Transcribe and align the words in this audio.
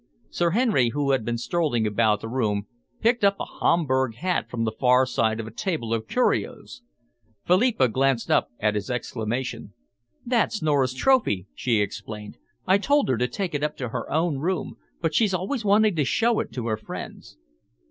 Sir 0.31 0.49
Henry, 0.49 0.89
who 0.89 1.11
had 1.11 1.23
been 1.23 1.37
strolling 1.37 1.85
about 1.85 2.21
the 2.21 2.27
room, 2.27 2.65
picked 3.01 3.23
up 3.23 3.35
a 3.39 3.45
Homburg 3.45 4.15
hat 4.15 4.49
from 4.49 4.63
the 4.63 4.71
far 4.71 5.05
side 5.05 5.39
of 5.39 5.45
a 5.45 5.51
table 5.53 5.93
of 5.93 6.07
curios. 6.07 6.81
Philippa 7.45 7.87
glanced 7.87 8.31
up 8.31 8.49
at 8.59 8.73
his 8.73 8.89
exclamation. 8.89 9.75
"That's 10.25 10.59
Nora's 10.59 10.95
trophy," 10.95 11.45
she 11.53 11.81
explained. 11.81 12.39
"I 12.65 12.79
told 12.79 13.09
her 13.09 13.17
to 13.17 13.27
take 13.27 13.53
it 13.53 13.61
up 13.61 13.77
to 13.77 13.89
her 13.89 14.11
own 14.11 14.39
room, 14.39 14.77
but 15.01 15.13
she's 15.13 15.35
always 15.35 15.63
wanting 15.63 15.95
to 15.97 16.03
show 16.03 16.39
it 16.39 16.51
to 16.53 16.65
her 16.69 16.77
friends." 16.77 17.37